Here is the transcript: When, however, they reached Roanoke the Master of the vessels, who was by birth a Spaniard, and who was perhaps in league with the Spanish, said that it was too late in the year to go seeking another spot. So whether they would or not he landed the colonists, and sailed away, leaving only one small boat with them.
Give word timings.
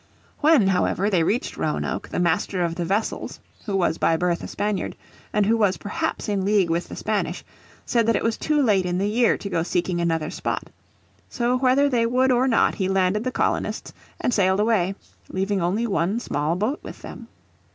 When, 0.39 0.69
however, 0.69 1.11
they 1.11 1.21
reached 1.21 1.57
Roanoke 1.57 2.09
the 2.09 2.17
Master 2.17 2.63
of 2.65 2.73
the 2.73 2.85
vessels, 2.85 3.39
who 3.67 3.77
was 3.77 3.99
by 3.99 4.17
birth 4.17 4.41
a 4.43 4.47
Spaniard, 4.47 4.95
and 5.31 5.45
who 5.45 5.55
was 5.55 5.77
perhaps 5.77 6.27
in 6.27 6.43
league 6.43 6.71
with 6.71 6.87
the 6.89 6.95
Spanish, 6.95 7.45
said 7.85 8.07
that 8.07 8.15
it 8.15 8.23
was 8.23 8.35
too 8.35 8.63
late 8.63 8.87
in 8.87 8.97
the 8.97 9.07
year 9.07 9.37
to 9.37 9.47
go 9.47 9.61
seeking 9.61 10.01
another 10.01 10.31
spot. 10.31 10.71
So 11.29 11.55
whether 11.55 11.87
they 11.87 12.07
would 12.07 12.31
or 12.31 12.47
not 12.47 12.73
he 12.73 12.89
landed 12.89 13.23
the 13.23 13.31
colonists, 13.31 13.93
and 14.19 14.33
sailed 14.33 14.59
away, 14.59 14.95
leaving 15.29 15.61
only 15.61 15.85
one 15.85 16.19
small 16.19 16.55
boat 16.55 16.79
with 16.81 17.03
them. 17.03 17.27